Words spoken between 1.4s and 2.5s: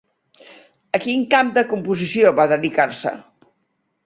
de composició va